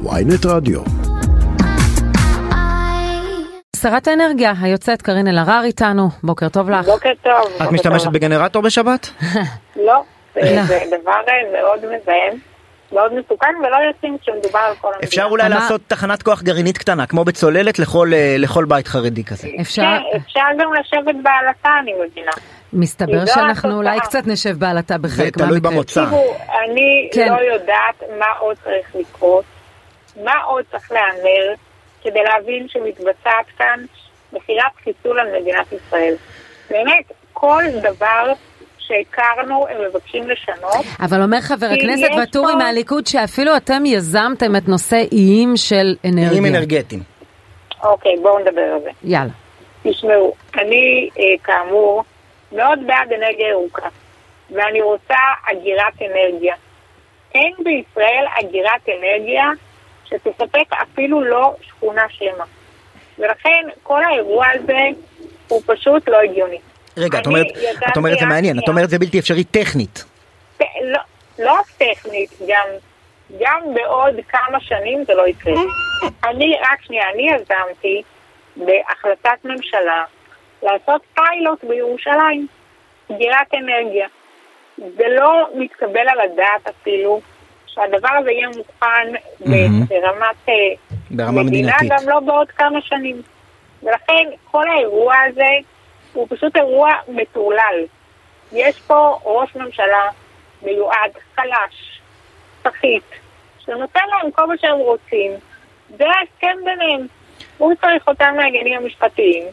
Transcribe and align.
ויינט 0.00 0.46
רדיו. 0.46 0.80
שרת 3.76 4.08
האנרגיה 4.08 4.52
היוצאת 4.62 5.02
קארין 5.02 5.28
אלהרר 5.28 5.60
איתנו, 5.64 6.08
בוקר 6.22 6.48
טוב 6.48 6.70
לך. 6.70 6.86
בוקר 6.86 7.10
טוב. 7.22 7.62
את 7.62 7.72
משתמשת 7.72 8.06
בגנרטור 8.06 8.62
בשבת? 8.62 9.10
לא, 9.86 10.02
זה 10.34 10.80
דבר 10.86 11.12
מאוד 11.52 11.78
מזהם. 11.78 12.38
מאוד 12.92 13.12
מסוכן 13.14 13.54
ולא 13.58 13.76
יוצאים 13.88 14.16
כשמדובר 14.22 14.58
על 14.58 14.74
כל 14.80 14.88
המדינה. 14.88 15.08
אפשר 15.08 15.24
אולי 15.30 15.48
לעשות 15.48 15.80
תחנת 15.86 16.22
כוח 16.22 16.42
גרעינית 16.42 16.78
קטנה, 16.78 17.06
כמו 17.06 17.24
בצוללת 17.24 17.78
לכל 18.38 18.64
בית 18.68 18.88
חרדי 18.88 19.24
כזה. 19.24 19.48
אפשר... 19.60 19.82
כן, 19.82 20.16
אפשר 20.16 20.40
גם 20.58 20.72
לשבת 20.74 21.14
בעלתה, 21.22 21.68
אני 21.82 21.92
מבינה. 21.94 22.30
מסתבר 22.72 23.26
שאנחנו 23.26 23.76
אולי 23.76 24.00
קצת 24.00 24.26
נשב 24.26 24.58
בעלתה 24.58 24.98
בחלק 24.98 25.18
מהמקרים. 25.18 25.54
זה 25.54 25.60
תלוי 25.60 25.60
במוצא. 25.60 26.04
תראו, 26.06 26.34
אני 26.64 27.08
כן. 27.12 27.28
לא 27.28 27.52
יודעת 27.54 28.02
מה 28.18 28.26
עוד 28.38 28.56
צריך 28.64 28.86
לקרות, 28.94 29.44
מה 30.16 30.42
עוד 30.42 30.64
צריך 30.70 30.92
להיאמר, 30.92 31.54
כדי 32.02 32.22
להבין 32.22 32.68
שמתבצעת 32.68 33.46
כאן 33.58 33.84
מכירת 34.32 34.72
חיסול 34.84 35.20
על 35.20 35.40
מדינת 35.40 35.66
ישראל. 35.72 36.14
באמת, 36.70 37.12
כל 37.32 37.62
דבר 37.82 38.32
שהכרנו, 38.78 39.66
הם 39.68 39.76
מבקשים 39.88 40.30
לשנות. 40.30 40.86
אבל 41.00 41.22
אומר 41.22 41.40
חבר 41.40 41.66
הכנסת 41.66 42.08
ואטורי 42.18 42.52
פה... 42.52 42.58
מהליכוד 42.58 43.06
שאפילו 43.06 43.56
אתם 43.56 43.82
יזמתם 43.86 44.56
את 44.56 44.68
נושא 44.68 45.04
איים 45.12 45.56
של 45.56 45.94
אנרגיה. 46.04 46.30
איים 46.30 46.46
אנרגטיים. 46.46 47.02
אוקיי, 47.82 48.16
בואו 48.22 48.38
נדבר 48.38 48.60
על 48.60 48.80
זה. 48.80 48.90
יאללה. 49.04 49.32
תשמעו, 49.82 50.34
אני 50.54 51.08
אה, 51.18 51.24
כאמור 51.44 52.04
מאוד 52.52 52.78
בעד 52.86 53.12
אנרגיה 53.12 53.48
ירוקה, 53.48 53.88
ואני 54.50 54.82
רוצה 54.82 55.14
אגירת 55.50 56.02
אנרגיה. 56.02 56.54
אין 57.34 57.52
בישראל 57.64 58.24
אגירת 58.40 58.88
אנרגיה 58.88 59.44
שתספק 60.04 60.72
אפילו 60.82 61.24
לא 61.24 61.54
שכונה 61.62 62.02
שלמה. 62.08 62.44
ולכן 63.18 63.68
כל 63.82 64.04
האירוע 64.04 64.46
הזה 64.54 64.78
הוא 65.48 65.62
פשוט 65.66 66.08
לא 66.08 66.16
הגיוני. 66.20 66.58
רגע, 66.96 67.18
את 67.18 67.26
אומרת, 67.26 67.46
את 67.92 67.96
אומרת 67.96 68.18
זה 68.18 68.26
מעניין, 68.26 68.58
את 68.58 68.68
אומרת 68.68 68.90
זה 68.90 68.98
בלתי 68.98 69.18
אפשרי 69.18 69.44
טכנית. 69.44 70.04
לא, 70.60 70.98
לא 71.38 71.58
טכנית, 71.78 72.30
גם, 72.48 72.66
גם 73.40 73.74
בעוד 73.74 74.14
כמה 74.28 74.60
שנים 74.60 75.04
זה 75.04 75.14
לא 75.14 75.28
יקרה. 75.28 75.60
אני, 76.24 76.56
רק 76.60 76.82
שנייה, 76.82 77.04
אני 77.14 77.30
יזמתי 77.30 78.02
בהחלטת 78.56 79.44
ממשלה 79.44 80.04
לעשות 80.62 81.02
פיילוט 81.14 81.64
בירושלים, 81.64 82.46
סגירת 83.04 83.54
אנרגיה. 83.54 84.06
זה 84.78 85.04
לא 85.08 85.48
מתקבל 85.54 86.08
על 86.08 86.20
הדעת 86.20 86.68
אפילו 86.68 87.20
שהדבר 87.74 88.08
הזה 88.20 88.30
יהיה 88.30 88.48
מוכן 88.48 89.12
ברמת 89.40 90.48
אה, 90.48 90.54
ברמה 91.10 91.42
מדינה, 91.42 91.72
מדינתית. 91.72 91.90
גם 91.90 92.08
לא 92.08 92.20
בעוד 92.20 92.50
כמה 92.50 92.80
שנים. 92.80 93.22
ולכן 93.82 94.24
כל 94.50 94.68
האירוע 94.68 95.14
הזה 95.28 95.48
הוא 96.12 96.26
פשוט 96.30 96.56
אירוע 96.56 96.90
מטורלל. 97.08 97.84
יש 98.52 98.80
פה 98.80 99.18
ראש 99.24 99.56
ממשלה 99.56 100.04
מיועד, 100.62 101.10
חלש, 101.36 102.00
סחיט, 102.62 103.04
שנותן 103.58 104.00
להם 104.10 104.30
כל 104.30 104.46
מה 104.46 104.54
שהם 104.60 104.78
רוצים. 104.78 105.32
זה 105.98 106.04
ההסכם 106.04 106.56
ביניהם. 106.64 107.06
הוא 107.58 107.74
צריך 107.80 108.08
אותם 108.08 108.34
מהעניינים 108.36 108.82
המשפטיים. 108.82 109.44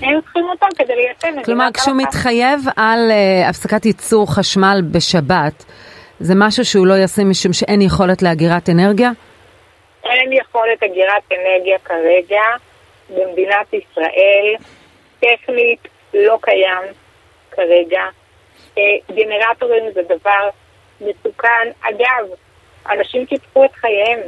הם 0.00 0.20
צריכים 0.20 0.44
אותם 0.44 0.66
כדי 0.78 0.96
ליישם 0.96 1.40
את 1.40 1.44
כלומר, 1.44 1.68
כשהוא 1.74 1.96
מתחייב 1.96 2.60
על 2.76 3.10
uh, 3.10 3.48
הפסקת 3.48 3.86
ייצור 3.86 4.34
חשמל 4.34 4.82
בשבת, 4.90 5.64
זה 6.20 6.34
משהו 6.36 6.64
שהוא 6.64 6.86
לא 6.86 6.94
ישים 7.04 7.30
משום 7.30 7.52
שאין 7.52 7.82
יכולת 7.82 8.22
לאגירת 8.22 8.68
אנרגיה? 8.68 9.10
אין 10.04 10.32
יכולת 10.32 10.82
אגירת 10.82 11.22
אנרגיה 11.32 11.78
כרגע 11.78 12.42
במדינת 13.10 13.72
ישראל. 13.72 14.54
טכנית 15.20 15.88
לא 16.14 16.38
קיים 16.40 16.92
כרגע. 17.50 18.02
אה, 18.78 18.82
גנרטורים 19.14 19.84
זה 19.94 20.02
דבר 20.02 20.48
מסוכן. 21.00 21.68
אגב, 21.80 22.28
אנשים 22.90 23.26
קיפחו 23.26 23.64
את 23.64 23.74
חייהם 23.74 24.20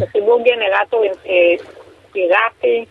בחיבור 0.00 0.44
גנרטורים 0.44 1.12
אה, 1.26 1.64
פיראטי, 2.12 2.84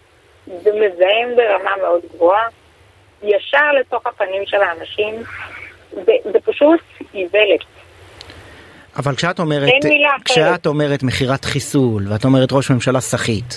זה 0.48 0.72
מזהם 0.72 1.36
ברמה 1.36 1.72
מאוד 1.82 2.02
גבוהה, 2.14 2.48
ישר 3.24 3.72
לתוך 3.80 4.08
הפנים 4.08 4.46
של 4.46 4.62
האנשים, 4.62 5.24
זה 6.24 6.40
פשוט 6.46 6.80
איוולת. 7.14 7.73
אבל 8.96 9.16
כשאת 9.16 9.40
אומרת, 9.40 9.70
כשאת 10.26 10.66
אומרת 10.66 11.04
מכירת 11.04 11.46
חיסול, 11.46 12.06
ואת 12.10 12.26
אומרת 12.26 12.50
ראש 12.52 12.72
ממשלה 12.72 13.02
סחיט, 13.02 13.54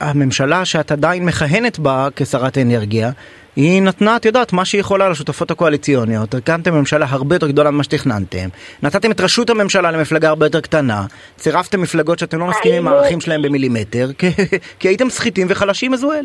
הממשלה 0.00 0.64
שאת 0.64 0.92
עדיין 0.92 1.24
מכהנת 1.24 1.78
בה 1.78 2.08
כשרת 2.16 2.58
אנרגיה, 2.58 3.10
היא 3.56 3.82
נתנה, 3.82 4.16
את 4.16 4.24
יודעת, 4.24 4.52
מה 4.52 4.64
שהיא 4.64 4.80
יכולה 4.80 5.08
לשותפות 5.08 5.50
הקואליציוניות. 5.50 6.34
הקמתם 6.34 6.74
ממשלה 6.74 7.06
הרבה 7.08 7.34
יותר 7.34 7.48
גדולה 7.48 7.70
ממה 7.70 7.84
שתכננתם. 7.84 8.48
נתתם 8.82 9.10
את 9.12 9.20
ראשות 9.20 9.50
הממשלה 9.50 9.90
למפלגה 9.90 10.28
הרבה 10.28 10.46
יותר 10.46 10.60
קטנה. 10.60 11.06
צירפתם 11.36 11.82
מפלגות 11.82 12.18
שאתם 12.18 12.38
לא 12.38 12.46
מסכימים 12.46 12.86
עם 12.86 12.92
הערכים 12.92 13.20
שלהם 13.20 13.42
במילימטר, 13.42 14.06
כי 14.78 14.88
הייתם 14.88 15.10
סחיטים 15.10 15.46
וחלשים 15.50 15.92
מזוהל. 15.92 16.24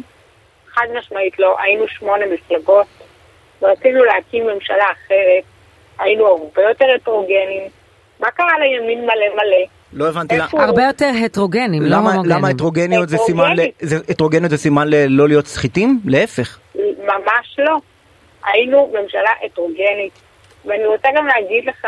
חד 0.74 0.86
משמעית 1.00 1.40
לא. 1.40 1.56
היינו 1.64 1.88
שמונה 1.88 2.26
מפלגות, 2.34 2.88
ורצינו 3.62 4.04
להקים 4.04 4.48
ממשלה 4.48 4.86
אחרת. 4.92 5.55
היינו 6.00 6.28
הרבה 6.28 6.62
יותר 6.62 6.86
הטרוגנים. 6.96 7.64
מה 8.20 8.32
קרה 8.32 8.60
לימין 8.60 9.02
מלא 9.02 9.36
מלא? 9.36 9.66
לא 9.94 10.10
הבנתי 10.10 10.36
למה. 10.38 10.66
הרבה 10.66 10.84
יותר 10.84 11.10
הטרוגנים, 11.26 11.84
לא 11.84 11.96
הומוגנים. 11.96 12.26
למה 12.26 12.50
הטרוגניות 12.50 13.10
זה 13.10 13.18
סימן, 13.18 13.56
הטרוגניות 14.10 14.50
זה 14.50 14.58
סימן 14.58 14.88
לא 15.08 15.28
להיות 15.28 15.48
סחיטים? 15.48 16.00
להפך. 16.06 16.60
ממש 17.04 17.56
לא. 17.58 17.78
היינו 18.46 18.94
ממשלה 19.02 19.30
הטרוגנית. 19.46 20.14
ואני 20.66 20.86
רוצה 20.86 21.08
גם 21.16 21.28
להגיד 21.28 21.66
לך 21.66 21.88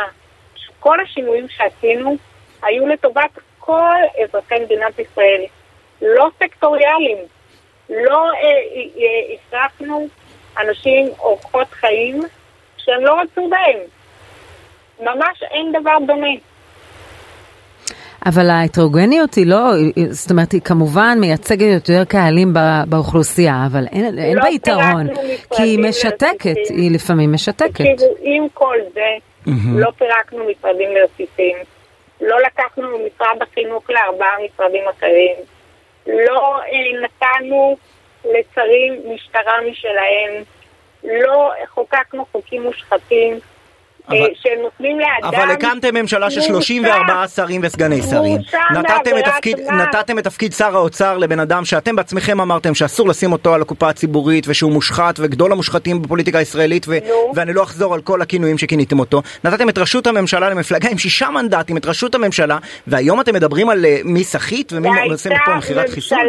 שכל 0.55 0.99
השינויים 0.99 1.45
שעשינו 1.49 2.17
היו 2.63 2.87
לטובת 2.87 3.39
כל 3.59 3.95
אזרחי 4.23 4.55
מדינת 4.59 4.99
ישראל, 4.99 5.41
לא 6.01 6.29
סקטוריאליים. 6.39 7.17
לא 7.89 8.31
הכרחנו 9.33 9.97
אה, 9.97 10.61
אה, 10.61 10.63
אנשים 10.69 11.07
אורחות 11.19 11.67
חיים 11.71 12.21
שהם 12.77 13.01
לא 13.01 13.21
רצו 13.21 13.49
בהם. 13.49 13.79
ממש 14.99 15.43
אין 15.51 15.71
דבר 15.81 15.97
דומה. 16.07 16.27
אבל 18.25 18.49
ההטרוגניות 18.49 19.33
היא 19.33 19.47
לא, 19.47 19.71
זאת 20.09 20.31
אומרת, 20.31 20.51
היא 20.51 20.61
כמובן 20.61 21.17
מייצגת 21.21 21.67
יותר 21.73 22.05
קהלים 22.05 22.53
באוכלוסייה, 22.87 23.67
אבל 23.71 23.85
אין, 23.91 24.15
לא 24.15 24.21
אין 24.21 24.39
בה 24.39 24.49
יתרון, 24.49 25.07
כי 25.55 25.63
היא 25.63 25.79
משתקת, 25.79 26.55
היא 26.69 26.91
לפעמים 26.91 27.33
משתקת. 27.33 27.71
תקשיבו, 27.71 28.15
עם 28.21 28.47
כל 28.53 28.77
זה, 28.93 29.09
mm-hmm. 29.45 29.51
לא 29.73 29.91
פירקנו 29.97 30.45
משרדים 30.49 30.89
לרסיסים, 30.95 31.57
לא 32.21 32.37
לקחנו 32.41 32.83
ממשרד 32.83 33.41
החינוך 33.41 33.89
לארבעה 33.89 34.35
משרדים 34.45 34.83
אחרים, 34.97 35.35
לא 36.07 36.59
אה, 36.59 37.01
נתנו 37.03 37.77
לשרים 38.25 39.01
משטרה 39.13 39.53
משלהם, 39.71 40.43
לא 41.03 41.51
חוקקנו 41.73 42.25
חוקים 42.31 42.63
מושחתים. 42.63 43.39
אבל, 44.09 44.17
אה, 44.17 44.25
שנותנים 44.35 44.99
לאדם... 44.99 45.35
אבל 45.35 45.51
הקמתם 45.51 45.95
ממשלה 45.95 46.31
של 46.31 46.41
34 46.41 47.27
שרים 47.27 47.61
וסגני 47.63 48.01
שרים. 48.01 48.37
נתתם 48.73 49.17
את, 49.19 49.25
תפקיד, 49.25 49.59
נתתם 49.59 50.19
את 50.19 50.23
תפקיד 50.23 50.53
שר 50.53 50.75
האוצר 50.75 51.17
לבן 51.17 51.39
אדם 51.39 51.65
שאתם 51.65 51.95
בעצמכם 51.95 52.41
אמרתם 52.41 52.75
שאסור 52.75 53.07
לשים 53.07 53.31
אותו 53.31 53.53
על 53.53 53.61
הקופה 53.61 53.89
הציבורית 53.89 54.45
ושהוא 54.47 54.71
מושחת 54.71 55.15
וגדול 55.19 55.51
המושחתים 55.51 56.01
בפוליטיקה 56.01 56.37
הישראלית 56.37 56.85
ו- 56.87 56.97
ואני 57.35 57.53
לא 57.53 57.63
אחזור 57.63 57.93
על 57.93 58.01
כל 58.01 58.21
הכינויים 58.21 58.57
שכיניתם 58.57 58.99
אותו. 58.99 59.21
נתתם 59.43 59.69
את 59.69 59.77
ראשות 59.77 60.07
הממשלה 60.07 60.49
למפלגה 60.49 60.89
עם 60.89 60.97
שישה 60.97 61.29
מנדטים, 61.29 61.77
את 61.77 61.85
ראשות 61.85 62.15
הממשלה, 62.15 62.57
והיום 62.87 63.21
אתם 63.21 63.33
מדברים 63.33 63.69
על 63.69 63.85
uh, 63.85 63.87
מי 64.03 64.23
סחיט 64.23 64.73
ומי 64.75 64.89
עושה 65.11 65.29
פה 65.45 65.55
מכירת 65.55 65.89
חיסון? 65.89 66.19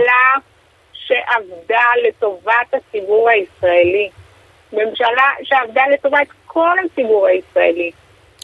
שעבדה 0.93 1.85
לטובת 2.08 2.75
הציבור 2.75 3.29
הישראלי. 3.31 4.08
ממשלה 4.73 5.29
שעבדה 5.43 5.82
לטובת 5.94 6.26
כל 6.49 6.77
הציבור 6.85 7.27
הישראלי. 7.27 7.91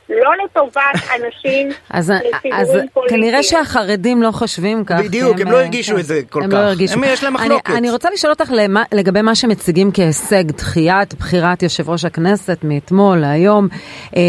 לא 0.09 0.31
לטובת 0.45 0.95
אנשים 1.17 1.69
אז, 1.91 2.13
אז 2.53 2.79
כנראה 3.09 3.43
שהחרדים 3.43 4.23
לא 4.23 4.31
חושבים 4.31 4.85
כך. 4.85 5.01
בדיוק, 5.05 5.41
הם, 5.41 5.47
הם 5.47 5.53
לא 5.53 5.57
הרגישו 5.57 5.95
כן, 5.95 6.01
את 6.01 6.05
זה 6.05 6.21
כל 6.31 6.43
הם 6.43 6.51
כך. 6.51 6.55
לא 6.57 6.59
הרגישו. 6.59 6.95
הם, 6.95 7.05
יש 7.05 7.25
להם 7.25 7.35
מחלוקת. 7.35 7.69
אני, 7.69 7.79
אני 7.79 7.91
רוצה 7.91 8.11
לשאול 8.11 8.33
אותך 8.33 8.51
למה, 8.57 8.83
לגבי 8.93 9.23
מה 9.23 9.35
שמציגים 9.35 9.91
כהישג, 9.95 10.51
דחיית 10.51 11.15
בחירת 11.15 11.63
יושב 11.63 11.91
ראש 11.91 12.05
הכנסת 12.05 12.59
מאתמול 12.63 13.19
להיום, 13.19 13.69
אה, 14.17 14.23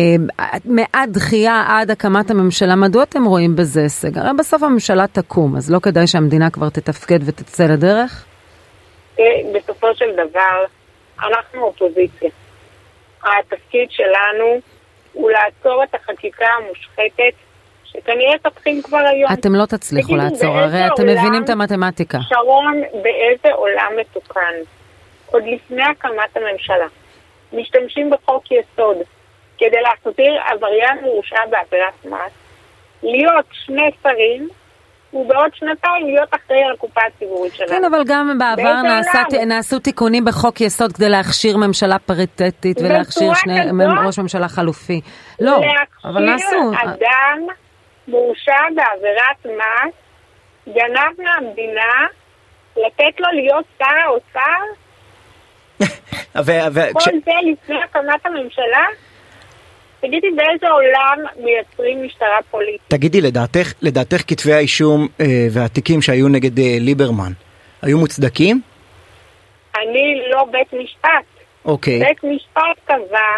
מהדחייה 0.66 1.63
עד 1.68 1.92
הקמת 1.92 2.31
הממשלה, 2.31 2.75
מדוע 2.75 3.04
אתם 3.04 3.25
רואים 3.25 3.56
בזה 3.56 3.81
הישג? 3.81 4.18
הרי 4.18 4.30
בסוף 4.39 4.63
הממשלה 4.63 5.07
תקום, 5.07 5.56
אז 5.56 5.71
לא 5.71 5.80
כדאי 5.80 6.07
שהמדינה 6.07 6.50
כבר 6.50 6.69
תתפקד 6.69 7.19
ותצא 7.25 7.63
לדרך? 7.63 8.25
בסופו 9.56 9.88
של 9.95 10.12
דבר, 10.13 10.66
אנחנו 11.19 11.62
אופוזיציה. 11.62 12.30
התפקיד 13.39 13.92
שלנו 13.92 14.60
הוא 15.13 15.31
לעצור 15.31 15.83
את 15.83 15.95
החקיקה 15.95 16.45
המושחתת 16.45 17.33
שכנראה 17.83 18.38
תתחיל 18.38 18.81
כבר 18.83 18.98
היום. 18.98 19.33
אתם 19.33 19.56
לא 19.56 19.66
תצליחו 19.66 20.16
לעצור, 20.16 20.57
הרי 20.57 20.88
אתם 20.88 21.04
מבינים 21.04 21.44
את 21.44 21.50
המתמטיקה. 21.50 22.18
שרון, 22.30 22.81
באיזה 23.04 23.54
עולם 23.54 23.92
מתוקן, 24.00 24.54
עוד 25.25 25.44
לפני 25.45 25.83
הקמת 25.83 26.38
הממשלה, 26.38 26.88
משתמשים 27.54 28.10
בחוק 28.10 28.44
יסוד 28.51 28.98
כדי 29.57 29.81
להחזיר 29.81 30.42
עבריין 30.45 30.98
מורשע 31.01 31.45
בעבירת 31.50 32.06
מס, 32.06 32.31
להיות 33.04 33.45
שני 33.51 33.92
שרים 34.04 34.50
ובעוד 35.15 35.51
שנתיים 35.53 36.07
להיות 36.07 36.29
אחראי 36.29 36.63
על 36.63 36.73
הקופה 36.73 37.01
הציבורית 37.07 37.53
שלנו. 37.56 37.69
כן, 37.69 37.85
אבל 37.85 38.03
גם 38.07 38.38
בעבר 38.39 38.81
נעשה, 38.81 39.19
נעשו 39.45 39.79
תיקונים 39.79 40.25
בחוק 40.25 40.62
יסוד 40.62 40.94
כדי 40.94 41.09
להכשיר 41.09 41.57
ממשלה 41.57 42.00
פריטטית 42.00 42.77
ולהכשיר 42.81 43.33
שני, 43.33 43.59
ראש 44.06 44.19
ממשלה 44.19 44.47
חלופי. 44.47 45.01
לא, 45.39 45.62
אבל 46.06 46.25
נעשו. 46.25 46.71
להכשיר 46.71 46.91
אדם 46.91 47.47
מורשע 48.07 48.62
בעבירת 48.75 49.45
מס, 49.45 49.94
גנב 50.67 51.13
מהמדינה, 51.18 52.07
לתת 52.77 53.19
לו 53.19 53.27
להיות 53.33 53.65
שר 53.77 53.85
האוצר? 54.03 54.61
כל 56.94 57.11
זה 57.25 57.31
לפני 57.51 57.83
הקמת 57.83 58.25
הממשלה? 58.25 58.85
תגידי, 60.07 60.28
באיזה 60.31 60.69
עולם 60.69 61.25
מייצרים 61.44 62.06
משטרה 62.06 62.38
פוליטית? 62.52 62.81
תגידי, 62.88 63.22
לדעתך, 63.22 63.74
לדעתך 63.81 64.22
כתבי 64.28 64.54
האישום 64.54 65.07
אה, 65.22 65.25
והתיקים 65.52 66.02
שהיו 66.02 66.28
נגד 66.28 66.60
אה, 66.60 66.78
ליברמן 66.80 67.31
היו 67.81 67.98
מוצדקים? 67.98 68.62
אני 69.75 70.22
לא 70.31 70.46
בית 70.52 70.74
משפט. 70.74 71.25
אוקיי. 71.66 72.00
בית 72.00 72.24
משפט 72.24 72.80
קבע 72.86 73.38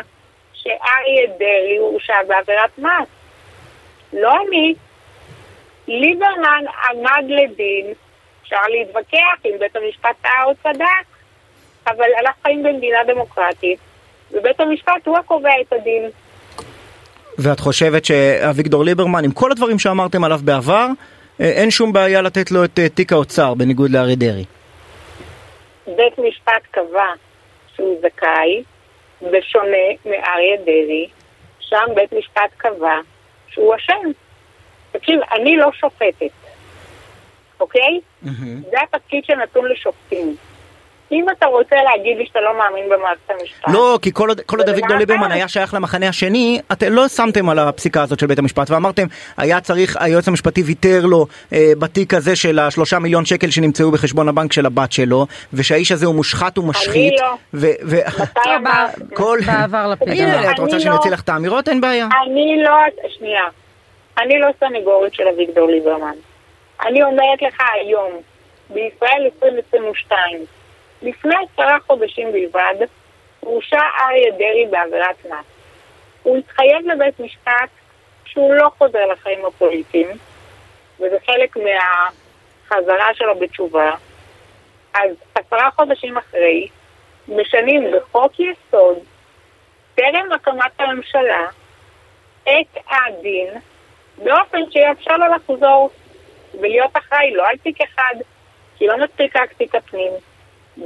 שאריה 0.54 1.28
דרעי 1.40 1.78
הורשע 1.78 2.14
בעבירת 2.28 2.78
מס. 2.78 3.08
לא 4.14 4.34
אני. 4.48 4.74
ליברמן 5.88 6.64
עמד 6.90 7.26
לדין, 7.30 7.94
אפשר 8.44 8.62
להתווכח 8.70 9.46
אם 9.46 9.52
בית 9.60 9.76
המשפט 9.76 10.16
טעה 10.22 10.44
או 10.44 10.52
צדק, 10.64 11.06
אבל 11.88 12.08
אנחנו 12.20 12.42
חיים 12.44 12.64
במדינה 12.64 12.98
דמוקרטית, 13.08 13.80
ובית 14.32 14.60
המשפט 14.60 15.06
הוא 15.08 15.18
הקובע 15.18 15.62
את 15.62 15.74
הדין. 15.74 16.10
ואת 17.38 17.60
חושבת 17.60 18.06
שאביגדור 18.06 18.84
ליברמן, 18.84 19.24
עם 19.24 19.32
כל 19.32 19.52
הדברים 19.52 19.80
שאמרתם 19.80 20.24
עליו 20.24 20.40
בעבר, 20.44 20.88
אה, 21.42 21.46
אין 21.46 21.72
שום 21.72 21.94
בעיה 21.94 22.22
לתת 22.22 22.52
לו 22.52 22.64
את 22.66 22.80
אה, 22.80 22.90
תיק 22.90 23.14
האוצר, 23.14 23.54
בניגוד 23.54 23.92
לאריה 23.92 24.16
דרעי. 24.16 24.46
בית 25.88 26.18
משפט 26.18 26.62
קבע 26.72 27.14
שהוא 27.76 27.98
זכאי, 28.02 28.64
בשונה 29.22 29.88
מאריה 30.06 30.58
דרעי, 30.66 31.08
שם 31.60 31.86
בית 31.96 32.14
משפט 32.14 32.52
קבע 32.58 33.00
שהוא 33.50 33.76
אשם. 33.76 34.12
תקשיב, 34.92 35.20
אני 35.36 35.58
לא 35.58 35.72
שופטת, 35.72 36.32
אוקיי? 37.60 38.00
Mm-hmm. 38.26 38.70
זה 38.72 38.78
התפקיד 38.84 39.24
שנתון 39.26 39.66
לשופטים. 39.72 40.36
אם 41.12 41.26
אתה 41.38 41.46
רוצה 41.46 41.76
להגיד 41.76 42.18
לי 42.18 42.26
שאתה 42.26 42.40
לא 42.42 42.58
מאמין 42.58 42.90
במערכת 42.90 43.30
המשפט... 43.30 43.70
לא, 43.74 44.00
כי 44.02 44.12
כל 44.46 44.60
עוד 44.60 44.70
אביגדור 44.70 44.98
ליברמן 44.98 45.32
היה 45.32 45.48
שייך 45.48 45.74
למחנה 45.74 46.08
השני, 46.08 46.60
אתם 46.72 46.94
לא 46.94 47.08
שמתם 47.08 47.50
על 47.50 47.60
הפסיקה 47.60 48.02
הזאת 48.02 48.20
של 48.20 48.28
בית 48.28 48.40
המשפט 48.40 48.70
ואמרתם, 48.70 49.08
היה 49.38 49.62
צריך, 49.62 49.98
היועץ 50.00 50.28
המשפטי 50.28 50.62
ויתר 50.62 51.06
לו 51.06 51.26
אה, 51.54 51.72
בתיק 51.80 52.14
הזה 52.14 52.36
של 52.36 52.60
השלושה 52.60 53.00
מיליון 53.00 53.26
שקל 53.26 53.50
שנמצאו 53.50 53.92
בחשבון 53.92 54.30
הבנק 54.30 54.54
של 54.54 54.66
הבת 54.66 54.92
שלו, 54.92 55.26
ושהאיש 55.54 55.92
הזה 55.92 56.06
הוא 56.06 56.16
מושחת 56.16 56.58
ומשחית. 56.58 57.14
אני 57.14 57.22
לא. 57.22 57.36
ו- 57.54 57.68
ו-? 57.84 59.16
כל... 59.16 59.40
בעבר 59.46 59.88
לפיד. 59.88 60.10
הנה, 60.10 60.52
את 60.52 60.60
רוצה 60.60 60.80
שאני 60.80 60.96
אוציא 60.96 61.12
לך 61.12 61.22
את 61.22 61.30
האמירות? 61.30 61.70
אין 61.70 61.82
בעיה. 61.82 62.08
אני 62.26 62.64
לא... 62.64 62.72
שנייה. 63.18 63.44
אני 64.20 64.40
לא 64.40 64.48
סנגורית 64.60 65.14
של 65.14 65.24
אביגדור 65.28 65.68
ליברמן. 65.68 66.16
אני 66.86 67.04
אומרת 67.04 67.42
לך 67.42 67.62
היום, 67.74 68.12
בישראל 68.70 69.22
2022, 69.26 70.46
לפני 71.02 71.36
עשרה 71.36 71.78
חודשים 71.88 72.32
בלבד, 72.32 72.76
הורשע 73.40 73.82
אריה 74.02 74.32
דרעי 74.32 74.66
בעבירת 74.70 75.26
מס. 75.26 75.46
הוא 76.24 76.38
התחייב 76.38 76.88
לבית 76.88 77.20
משפט 77.20 77.70
שהוא 78.26 78.54
לא 78.54 78.70
חוזר 78.78 79.06
לחיים 79.06 79.46
הפוליטיים, 79.46 80.08
וזה 81.00 81.18
חלק 81.26 81.58
מהחזרה 81.58 83.14
שלו 83.14 83.40
בתשובה. 83.40 83.92
אז 84.94 85.10
עשרה 85.36 85.70
חודשים 85.72 86.18
אחרי, 86.18 86.68
משנים 87.28 87.92
בחוק 87.92 88.34
יסוד, 88.40 88.98
טרם 89.96 90.32
הקמת 90.36 90.72
הממשלה, 90.80 91.48
את 92.44 92.78
הדין, 92.90 93.50
באופן 94.18 94.72
שיאפשר 94.72 95.18
לו 95.18 95.26
לחזור 95.36 95.90
ולהיות 96.60 96.98
אחראי 96.98 97.34
לא 97.34 97.48
על 97.48 97.58
תיק 97.58 97.82
אחד, 97.82 98.16
כי 98.78 98.88
לא 98.88 98.98
מספיק 98.98 99.36
רק 99.36 99.54
תיק 99.54 99.76
הפנים, 99.76 100.12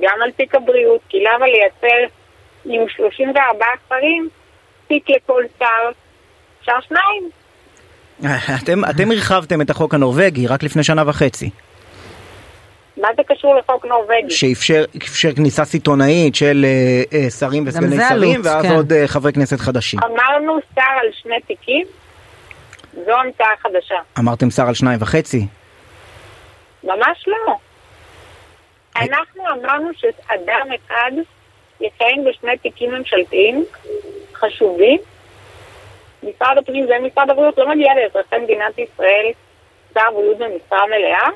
גם 0.01 0.17
על 0.23 0.31
תיק 0.31 0.55
הבריאות, 0.55 1.01
כי 1.09 1.17
למה 1.23 1.45
לייצר 1.45 2.13
עם 2.65 2.89
34 2.89 3.65
שרים 3.89 4.29
תיק 4.87 5.09
לכל 5.09 5.43
שר? 5.59 5.91
אפשר 6.59 6.81
שניים. 6.81 7.29
אתם, 8.63 8.85
אתם 8.89 9.11
הרחבתם 9.11 9.61
את 9.61 9.69
החוק 9.69 9.93
הנורבגי 9.93 10.47
רק 10.47 10.63
לפני 10.63 10.83
שנה 10.83 11.03
וחצי. 11.07 11.49
מה 12.97 13.07
זה 13.17 13.23
קשור 13.27 13.55
לחוק 13.55 13.85
נורבגי? 13.85 14.29
שאפשר 14.29 15.33
כניסה 15.35 15.65
סיטונאית 15.65 16.35
של 16.35 16.65
אה, 16.65 17.19
אה, 17.19 17.29
שרים 17.29 17.63
וסגני 17.67 17.97
שרים, 18.09 18.31
עלות, 18.31 18.45
ואז 18.45 18.65
כן. 18.65 18.75
עוד 18.75 18.93
אה, 18.93 19.07
חברי 19.07 19.33
כנסת 19.33 19.59
חדשים. 19.59 19.99
אמרנו 19.99 20.57
שר 20.75 20.81
על 21.01 21.07
שני 21.21 21.41
תיקים? 21.47 21.87
זו 23.05 23.11
המצאה 23.11 23.47
חדשה. 23.63 23.95
אמרתם 24.19 24.49
שר 24.49 24.67
על 24.67 24.73
שניים 24.73 24.99
וחצי? 25.01 25.47
ממש 26.83 27.25
לא. 27.27 27.55
אנחנו 29.01 29.43
אמרנו 29.47 29.89
שאדם 29.97 30.67
אחד 30.75 31.11
יכהן 31.81 32.23
בשני 32.29 32.57
תיקים 32.57 32.91
ממשלתיים 32.91 33.65
חשובים. 34.33 34.99
משרד 36.23 36.57
הפנים 36.57 36.85
ומשרד 36.85 37.29
הבריאות 37.29 37.57
לא 37.57 37.69
מגיע 37.69 37.87
לאזרחי 37.95 38.35
מדינת 38.43 38.79
ישראל 38.79 39.31
שר 39.93 40.01
הבריאות 40.07 40.37
במשרה 40.37 40.79
מלאה. 40.87 41.29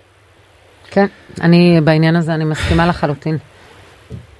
כן, 0.92 1.06
אני 1.42 1.82
בעניין 1.84 2.16
הזה 2.16 2.34
אני 2.34 2.46
מסכימה 2.46 2.88
לחלוטין. 2.88 3.38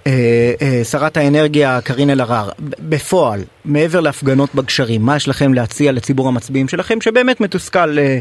אה, 0.07 0.54
אה, 0.62 0.83
שרת 0.83 1.18
האנרגיה 1.18 1.80
קארין 1.83 2.10
אלהרר, 2.10 2.50
בפועל, 2.80 3.44
מעבר 3.66 4.00
להפגנות 4.00 4.56
בגשרים, 4.56 5.01
מה 5.01 5.16
יש 5.16 5.28
לכם 5.28 5.54
להציע 5.54 5.92
לציבור 5.92 6.28
המצביעים 6.28 6.68
שלכם 6.68 7.01
שבאמת 7.01 7.42
מתוסכל 7.42 8.00
אה, 8.00 8.18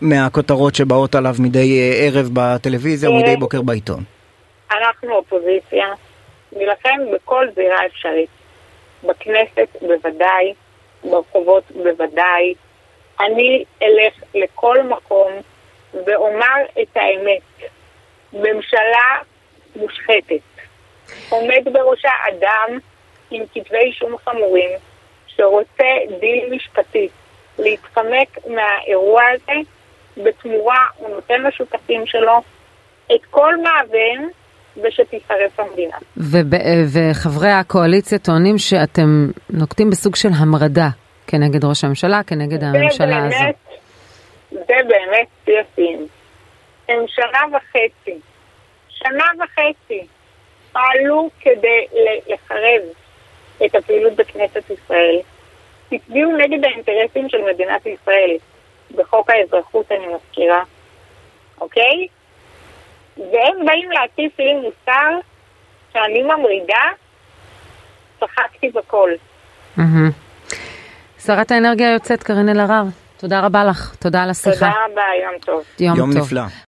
מהכותרות 0.00 0.74
שבאות 0.74 1.14
עליו 1.14 1.34
מדי 1.38 1.92
ערב 2.02 2.28
בטלוויזיה 2.32 3.10
ומדי 3.10 3.36
בוקר 3.36 3.62
בעיתון? 3.62 4.04
אנחנו 4.72 5.14
אופוזיציה, 5.14 5.86
נילחם 6.52 6.98
בכל 7.14 7.46
זירה 7.54 7.86
אפשרית. 7.86 8.28
בכנסת 9.04 9.68
בוודאי, 9.80 10.54
ברחובות 11.04 11.64
בוודאי. 11.70 12.54
אני 13.20 13.64
אלך 13.82 14.14
לכל 14.34 14.82
מקום 14.82 15.32
ואומר 16.06 16.56
את 16.82 16.96
האמת. 16.96 17.70
ממשלה 18.32 19.22
מושחתת. 19.76 20.40
עומד 21.28 21.64
בראשה 21.72 22.10
אדם 22.28 22.78
עם 23.30 23.42
כתבי 23.54 23.78
אישום 23.78 24.16
חמורים 24.24 24.70
שרוצה 25.26 25.84
דיל 26.20 26.54
משפטי 26.54 27.08
להתחמק 27.60 28.38
מהאירוע 28.46 29.22
הזה, 29.34 29.60
בתמורה 30.16 30.86
הוא 30.96 31.08
נותן 31.08 31.42
לשותפים 31.42 32.06
שלו 32.06 32.42
את 33.14 33.24
כל 33.30 33.54
מאוויהם 33.56 34.28
ושתישרף 34.76 35.60
המדינה. 35.60 35.96
וחברי 36.92 37.50
הקואליציה 37.50 38.18
טוענים 38.18 38.58
שאתם 38.58 39.30
נוקטים 39.50 39.90
בסוג 39.90 40.16
של 40.16 40.28
המרדה 40.38 40.88
כנגד 41.26 41.64
ראש 41.64 41.84
הממשלה, 41.84 42.22
כנגד 42.26 42.64
הממשלה 42.64 43.06
באמת, 43.06 43.34
הזו. 43.34 43.44
זה 44.50 44.74
באמת 44.88 45.26
שיא 45.74 45.96
הם 46.88 47.04
שנה 47.08 47.56
וחצי, 47.56 48.18
שנה 48.88 49.24
וחצי 49.38 50.06
פעלו 50.72 51.30
כדי 51.40 51.86
לחרב 52.28 52.82
את 53.66 53.74
הפעילות 53.74 54.12
בכנסת 54.16 54.70
ישראל. 54.70 55.20
הצביעו 55.92 56.36
נגד 56.36 56.64
האינטרסים 56.64 57.28
של 57.28 57.38
מדינת 57.52 57.86
ישראל 57.86 58.36
בחוק 58.96 59.30
האזרחות, 59.30 59.92
אני 59.92 60.06
מזכירה, 60.06 60.62
אוקיי? 61.60 62.06
והם 63.16 63.66
באים 63.66 63.90
להטיף 63.90 64.38
לי 64.38 64.54
מוסר 64.54 65.18
שאני 65.92 66.22
ממרידה, 66.22 66.84
צחקתי 68.20 68.70
בכל. 68.70 69.10
שרת 71.18 71.50
האנרגיה 71.50 71.90
היוצאת 71.90 72.22
קארין 72.22 72.48
אלהרר, 72.48 72.82
תודה 73.16 73.40
רבה 73.40 73.64
לך, 73.64 73.94
תודה 73.98 74.22
על 74.22 74.30
השיחה. 74.30 74.50
תודה 74.52 74.72
רבה, 74.92 75.02
יום 75.24 75.38
טוב. 75.40 75.64
יום, 75.80 75.96
יום 75.96 76.12
טוב. 76.12 76.22
נפלא. 76.22 76.42